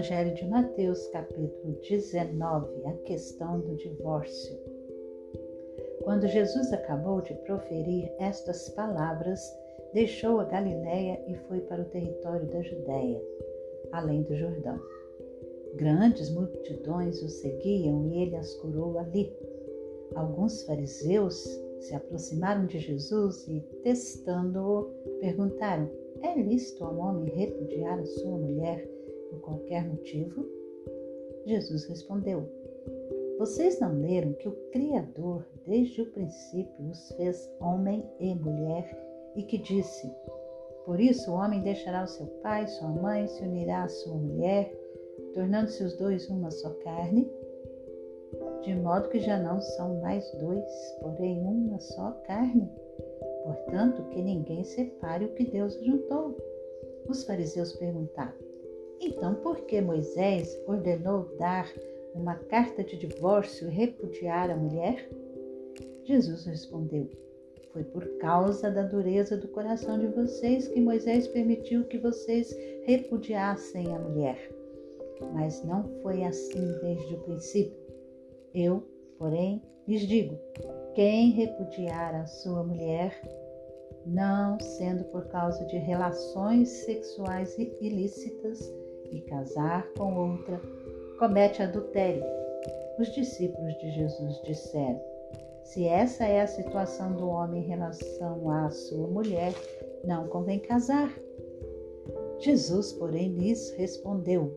Evangelho 0.00 0.34
de 0.34 0.46
Mateus, 0.46 1.06
capítulo 1.08 1.78
19, 1.86 2.86
a 2.86 2.92
questão 3.04 3.60
do 3.60 3.76
divórcio. 3.76 4.58
Quando 6.04 6.26
Jesus 6.26 6.72
acabou 6.72 7.20
de 7.20 7.34
proferir 7.44 8.10
estas 8.18 8.70
palavras, 8.70 9.38
deixou 9.92 10.40
a 10.40 10.44
Galiléia 10.44 11.22
e 11.28 11.34
foi 11.46 11.60
para 11.60 11.82
o 11.82 11.90
território 11.90 12.46
da 12.48 12.62
Judéia, 12.62 13.22
além 13.92 14.22
do 14.22 14.34
Jordão. 14.36 14.80
Grandes 15.74 16.30
multidões 16.30 17.22
o 17.22 17.28
seguiam 17.28 18.06
e 18.06 18.22
ele 18.22 18.36
as 18.36 18.54
curou 18.54 18.98
ali. 18.98 19.30
Alguns 20.14 20.62
fariseus 20.62 21.44
se 21.80 21.94
aproximaram 21.94 22.64
de 22.64 22.78
Jesus 22.78 23.46
e, 23.48 23.60
testando-o, 23.82 24.84
perguntaram: 25.20 25.90
É 26.22 26.40
lícito 26.40 26.86
ao 26.86 26.96
homem 26.96 27.34
repudiar 27.34 27.98
a 27.98 28.06
sua 28.06 28.38
mulher 28.38 28.99
por 29.30 29.40
qualquer 29.40 29.88
motivo? 29.88 30.44
Jesus 31.46 31.86
respondeu: 31.86 32.46
Vocês 33.38 33.80
não 33.80 33.98
leram 34.00 34.32
que 34.34 34.48
o 34.48 34.56
Criador, 34.72 35.46
desde 35.66 36.02
o 36.02 36.10
princípio, 36.10 36.90
os 36.90 37.12
fez 37.12 37.50
homem 37.60 38.04
e 38.18 38.34
mulher 38.34 38.94
e 39.34 39.42
que 39.44 39.56
disse: 39.56 40.12
Por 40.84 41.00
isso 41.00 41.30
o 41.30 41.34
homem 41.34 41.62
deixará 41.62 42.04
o 42.04 42.08
seu 42.08 42.26
pai, 42.42 42.66
sua 42.66 42.88
mãe, 42.88 43.26
se 43.26 43.42
unirá 43.42 43.84
à 43.84 43.88
sua 43.88 44.16
mulher, 44.16 44.70
tornando-se 45.32 45.82
os 45.82 45.96
dois 45.96 46.28
uma 46.28 46.50
só 46.50 46.70
carne? 46.84 47.30
de 48.62 48.74
modo 48.74 49.08
que 49.08 49.20
já 49.20 49.38
não 49.38 49.60
são 49.60 50.00
mais 50.00 50.30
dois, 50.32 50.64
porém 51.00 51.40
uma 51.40 51.78
só 51.78 52.12
carne. 52.26 52.70
Portanto, 53.44 54.02
que 54.10 54.22
ninguém 54.22 54.62
separe 54.64 55.24
o 55.24 55.34
que 55.34 55.44
Deus 55.44 55.74
juntou. 55.82 56.36
Os 57.08 57.24
fariseus 57.24 57.72
perguntaram: 57.74 58.34
Então, 59.00 59.34
por 59.36 59.62
que 59.62 59.80
Moisés 59.80 60.54
ordenou 60.66 61.34
dar 61.38 61.66
uma 62.14 62.34
carta 62.34 62.84
de 62.84 62.98
divórcio 62.98 63.68
e 63.68 63.70
repudiar 63.70 64.50
a 64.50 64.56
mulher? 64.56 65.08
Jesus 66.04 66.44
respondeu: 66.44 67.08
Foi 67.72 67.82
por 67.82 68.04
causa 68.18 68.70
da 68.70 68.82
dureza 68.82 69.38
do 69.38 69.48
coração 69.48 69.98
de 69.98 70.06
vocês 70.08 70.68
que 70.68 70.80
Moisés 70.82 71.26
permitiu 71.28 71.84
que 71.84 71.96
vocês 71.96 72.54
repudiassem 72.84 73.86
a 73.94 73.98
mulher. 73.98 74.50
Mas 75.32 75.64
não 75.64 75.82
foi 76.02 76.22
assim 76.24 76.72
desde 76.82 77.14
o 77.14 77.20
princípio. 77.20 77.78
Eu, 78.52 78.82
porém, 79.18 79.62
lhes 79.88 80.02
digo: 80.02 80.36
quem 80.94 81.30
repudiar 81.30 82.14
a 82.16 82.26
sua 82.26 82.62
mulher, 82.64 83.18
não 84.04 84.60
sendo 84.60 85.04
por 85.04 85.26
causa 85.28 85.64
de 85.66 85.78
relações 85.78 86.68
sexuais 86.68 87.56
ilícitas, 87.80 88.79
e 89.10 89.20
casar 89.22 89.86
com 89.96 90.14
outra, 90.14 90.60
comete 91.18 91.62
adultério. 91.62 92.24
Os 92.98 93.12
discípulos 93.14 93.76
de 93.78 93.90
Jesus 93.90 94.40
disseram: 94.42 95.00
Se 95.64 95.86
essa 95.86 96.24
é 96.24 96.40
a 96.40 96.46
situação 96.46 97.14
do 97.16 97.28
homem 97.28 97.62
em 97.62 97.68
relação 97.68 98.50
à 98.50 98.70
sua 98.70 99.06
mulher, 99.06 99.52
não 100.04 100.28
convém 100.28 100.58
casar. 100.58 101.12
Jesus, 102.38 102.92
porém, 102.92 103.28
lhes 103.28 103.70
respondeu: 103.72 104.50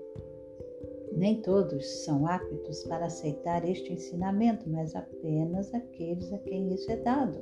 nem 1.16 1.42
todos 1.42 1.86
são 2.04 2.26
aptos 2.26 2.84
para 2.86 3.06
aceitar 3.06 3.68
este 3.70 3.94
ensinamento, 3.94 4.68
mas 4.68 4.96
apenas 4.96 5.72
aqueles 5.74 6.34
a 6.34 6.40
quem 6.40 6.74
isso 6.74 6.92
é 6.92 6.98
dado. 6.98 7.40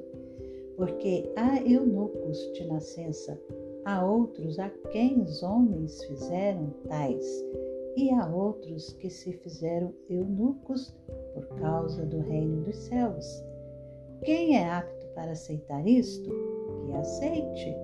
Porque 0.76 1.32
há 1.38 1.62
eunucos 1.64 2.38
de 2.54 2.68
nascença, 2.68 3.40
há 3.86 4.06
outros 4.06 4.60
a 4.60 4.70
quem 4.92 5.22
os 5.22 5.42
homens 5.44 6.04
fizeram 6.06 6.70
tais, 6.88 7.26
e 7.96 8.10
há 8.12 8.28
outros 8.28 8.94
que 8.94 9.10
se 9.10 9.34
fizeram 9.34 9.94
eunucos 10.10 10.94
por 11.34 11.46
causa 11.60 12.06
do 12.06 12.20
reino 12.20 12.64
dos 12.64 12.78
céus. 12.78 13.44
Quem 14.24 14.58
é 14.58 14.70
apto 14.70 15.08
para 15.16 15.32
aceitar 15.32 15.86
isto? 15.88 16.30
Que 16.86 16.94
aceite. 16.94 17.76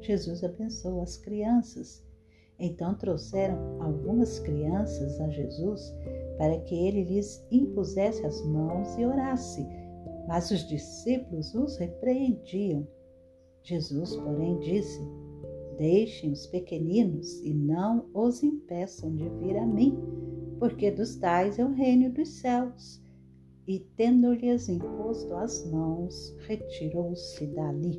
Jesus 0.00 0.44
abençoa 0.44 1.02
as 1.02 1.16
crianças 1.16 2.04
então 2.58 2.94
trouxeram 2.94 3.82
algumas 3.82 4.38
crianças 4.38 5.20
a 5.20 5.28
Jesus 5.28 5.94
para 6.38 6.58
que 6.60 6.74
ele 6.74 7.04
lhes 7.04 7.44
impusesse 7.50 8.24
as 8.24 8.40
mãos 8.42 8.96
e 8.96 9.04
orasse, 9.04 9.66
mas 10.26 10.50
os 10.50 10.66
discípulos 10.66 11.54
os 11.54 11.76
repreendiam. 11.76 12.86
Jesus, 13.64 14.14
porém, 14.16 14.58
disse: 14.58 15.00
Deixem 15.78 16.30
os 16.30 16.46
pequeninos 16.46 17.40
e 17.40 17.52
não 17.52 18.04
os 18.12 18.42
impeçam 18.42 19.14
de 19.14 19.26
vir 19.40 19.56
a 19.56 19.66
mim, 19.66 19.98
porque 20.58 20.90
dos 20.90 21.16
tais 21.16 21.58
é 21.58 21.64
o 21.64 21.72
reino 21.72 22.10
dos 22.10 22.28
céus. 22.28 23.02
E, 23.66 23.80
tendo-lhes 23.96 24.68
imposto 24.68 25.34
as 25.34 25.64
mãos, 25.70 26.36
retirou-se 26.46 27.46
dali. 27.46 27.98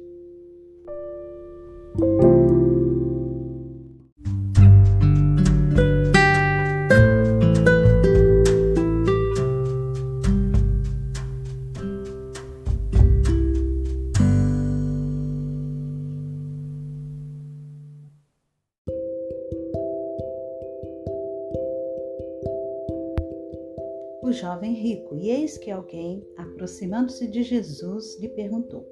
O 24.26 24.34
jovem 24.34 24.74
rico, 24.74 25.16
e 25.16 25.30
eis 25.30 25.58
que 25.58 25.70
alguém, 25.70 26.26
aproximando-se 26.36 27.28
de 27.28 27.44
Jesus, 27.44 28.20
lhe 28.20 28.30
perguntou: 28.30 28.84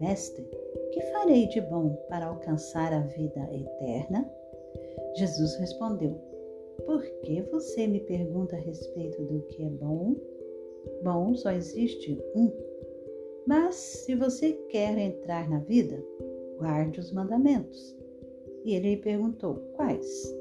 Mestre, 0.00 0.44
que 0.92 1.00
farei 1.12 1.46
de 1.46 1.60
bom 1.60 1.94
para 2.08 2.26
alcançar 2.26 2.92
a 2.92 3.00
vida 3.00 3.40
eterna? 3.52 4.28
Jesus 5.16 5.56
respondeu: 5.56 6.20
Por 6.86 7.02
que 7.22 7.42
você 7.42 7.86
me 7.86 8.00
pergunta 8.00 8.56
a 8.56 8.58
respeito 8.58 9.22
do 9.22 9.42
que 9.42 9.62
é 9.62 9.70
bom? 9.70 10.16
Bom 11.02 11.34
só 11.34 11.52
existe 11.52 12.20
um. 12.34 12.50
Mas 13.46 13.76
se 13.76 14.14
você 14.16 14.52
quer 14.70 14.98
entrar 14.98 15.48
na 15.48 15.60
vida, 15.60 16.04
guarde 16.58 16.98
os 16.98 17.12
mandamentos. 17.12 17.96
E 18.64 18.74
ele 18.74 18.96
lhe 18.96 18.96
perguntou: 18.96 19.54
Quais? 19.76 20.34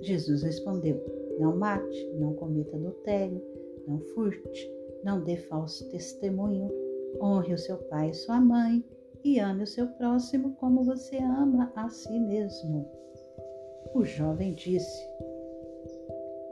Jesus 0.00 0.42
respondeu: 0.44 1.17
Não 1.38 1.56
mate, 1.56 2.12
não 2.14 2.34
cometa 2.34 2.76
adultério, 2.76 3.40
não 3.86 4.00
furte, 4.00 4.70
não 5.04 5.22
dê 5.22 5.36
falso 5.36 5.88
testemunho, 5.90 6.70
honre 7.20 7.54
o 7.54 7.58
seu 7.58 7.78
pai 7.84 8.10
e 8.10 8.14
sua 8.14 8.40
mãe 8.40 8.84
e 9.24 9.38
ame 9.38 9.62
o 9.62 9.66
seu 9.66 9.86
próximo 9.86 10.54
como 10.56 10.84
você 10.84 11.16
ama 11.16 11.72
a 11.74 11.88
si 11.88 12.18
mesmo. 12.18 12.88
O 13.94 14.04
jovem 14.04 14.54
disse: 14.54 15.08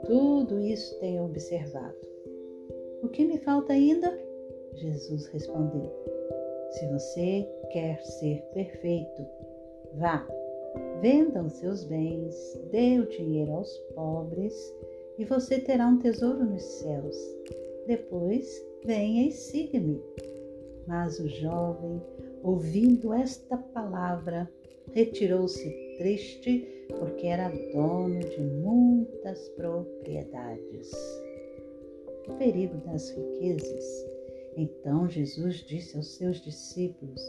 Tudo 0.05 0.59
isso 0.59 0.97
tenho 0.99 1.25
observado. 1.25 1.95
O 3.03 3.09
que 3.09 3.25
me 3.25 3.37
falta 3.37 3.73
ainda? 3.73 4.17
Jesus 4.73 5.27
respondeu: 5.27 5.91
Se 6.71 6.87
você 6.87 7.47
quer 7.71 8.01
ser 8.03 8.41
perfeito, 8.53 9.25
vá, 9.95 10.27
venda 11.01 11.43
os 11.43 11.53
seus 11.53 11.83
bens, 11.83 12.35
dê 12.71 12.99
o 12.99 13.07
dinheiro 13.07 13.53
aos 13.53 13.71
pobres 13.93 14.53
e 15.17 15.25
você 15.25 15.59
terá 15.59 15.87
um 15.87 15.99
tesouro 15.99 16.45
nos 16.45 16.63
céus. 16.63 17.15
Depois, 17.85 18.47
venha 18.85 19.27
e 19.27 19.31
siga-me. 19.31 20.01
Mas 20.87 21.19
o 21.19 21.27
jovem, 21.27 22.01
ouvindo 22.43 23.13
esta 23.13 23.57
palavra, 23.57 24.49
retirou-se 24.93 25.69
triste, 25.97 26.85
porque 26.99 27.27
era 27.27 27.49
dono 27.73 28.19
de 28.19 28.39
muitas 28.39 29.49
propriedades. 29.49 30.91
O 32.27 32.33
perigo 32.33 32.77
das 32.85 33.09
riquezas. 33.09 34.05
Então 34.55 35.09
Jesus 35.09 35.57
disse 35.57 35.97
aos 35.97 36.15
seus 36.15 36.41
discípulos: 36.41 37.21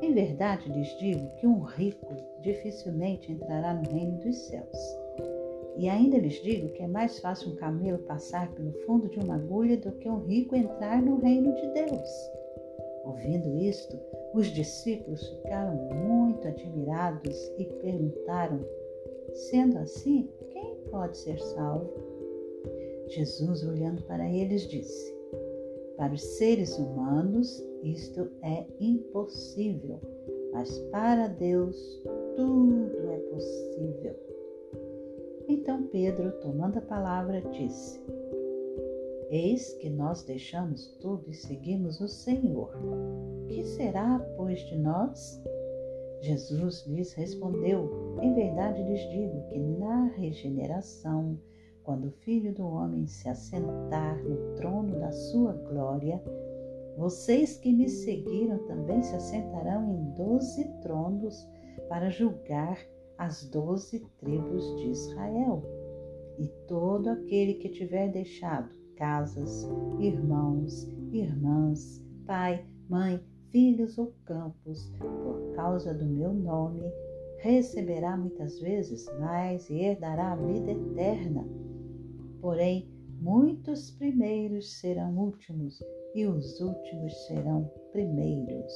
Em 0.00 0.12
verdade 0.12 0.70
lhes 0.70 0.88
digo 0.98 1.28
que 1.36 1.46
um 1.46 1.60
rico 1.60 2.14
dificilmente 2.40 3.32
entrará 3.32 3.74
no 3.74 3.90
reino 3.90 4.18
dos 4.20 4.36
céus. 4.36 4.78
E 5.76 5.88
ainda 5.88 6.18
lhes 6.18 6.40
digo 6.42 6.68
que 6.70 6.82
é 6.82 6.86
mais 6.86 7.18
fácil 7.18 7.52
um 7.52 7.56
camelo 7.56 7.98
passar 7.98 8.52
pelo 8.52 8.72
fundo 8.84 9.08
de 9.08 9.18
uma 9.18 9.36
agulha 9.36 9.76
do 9.76 9.92
que 9.92 10.08
um 10.08 10.20
rico 10.20 10.54
entrar 10.54 11.02
no 11.02 11.18
reino 11.18 11.52
de 11.54 11.66
Deus. 11.72 12.10
Ouvindo 13.04 13.58
isto, 13.58 13.98
os 14.34 14.46
discípulos 14.48 15.26
ficaram 15.28 15.74
muito 15.94 16.46
admirados 16.46 17.36
e 17.58 17.64
perguntaram: 17.82 18.60
Sendo 19.32 19.78
assim, 19.78 20.28
quem 20.50 20.76
pode 20.90 21.18
ser 21.18 21.38
salvo? 21.38 21.92
Jesus, 23.08 23.62
olhando 23.64 24.02
para 24.04 24.28
eles, 24.30 24.66
disse: 24.68 25.13
Para 26.04 26.12
os 26.12 26.22
seres 26.22 26.78
humanos 26.78 27.66
isto 27.82 28.30
é 28.42 28.66
impossível, 28.78 29.98
mas 30.52 30.78
para 30.90 31.28
Deus 31.28 31.74
tudo 32.36 33.10
é 33.10 33.18
possível. 33.32 34.14
Então 35.48 35.84
Pedro, 35.84 36.30
tomando 36.42 36.76
a 36.76 36.82
palavra, 36.82 37.40
disse: 37.40 37.98
Eis 39.30 39.72
que 39.80 39.88
nós 39.88 40.22
deixamos 40.24 40.88
tudo 41.00 41.30
e 41.30 41.32
seguimos 41.32 41.98
o 42.02 42.06
Senhor. 42.06 42.70
Que 43.48 43.64
será, 43.64 44.18
pois, 44.36 44.60
de 44.60 44.76
nós? 44.76 45.42
Jesus 46.20 46.84
lhes 46.86 47.14
respondeu: 47.14 48.18
Em 48.20 48.34
verdade 48.34 48.82
lhes 48.82 49.00
digo 49.08 49.42
que 49.48 49.58
na 49.58 50.08
regeneração, 50.08 51.38
quando 51.84 52.06
o 52.06 52.12
Filho 52.22 52.52
do 52.52 52.66
Homem 52.66 53.06
se 53.06 53.28
assentar 53.28 54.22
no 54.24 54.54
trono 54.56 54.98
da 54.98 55.12
sua 55.12 55.52
glória, 55.52 56.20
vocês 56.96 57.58
que 57.58 57.72
me 57.72 57.88
seguiram 57.88 58.58
também 58.66 59.02
se 59.02 59.14
assentarão 59.14 59.92
em 59.92 60.14
doze 60.14 60.64
tronos 60.80 61.46
para 61.88 62.08
julgar 62.08 62.78
as 63.18 63.44
doze 63.50 64.00
tribos 64.18 64.64
de 64.76 64.88
Israel. 64.88 65.62
E 66.38 66.48
todo 66.66 67.08
aquele 67.08 67.54
que 67.54 67.68
tiver 67.68 68.10
deixado 68.10 68.68
casas, 68.96 69.68
irmãos, 69.98 70.88
irmãs, 71.12 72.02
pai, 72.26 72.64
mãe, 72.88 73.20
filhos 73.50 73.98
ou 73.98 74.12
campos, 74.24 74.90
por 74.98 75.54
causa 75.54 75.92
do 75.92 76.06
meu 76.06 76.32
nome, 76.32 76.82
receberá 77.38 78.16
muitas 78.16 78.58
vezes 78.60 79.06
mais 79.20 79.68
e 79.68 79.74
herdará 79.74 80.32
a 80.32 80.36
vida 80.36 80.72
eterna. 80.72 81.44
Porém, 82.44 82.86
muitos 83.22 83.92
primeiros 83.92 84.78
serão 84.78 85.16
últimos 85.16 85.82
e 86.14 86.26
os 86.26 86.60
últimos 86.60 87.26
serão 87.26 87.72
primeiros. 87.90 88.70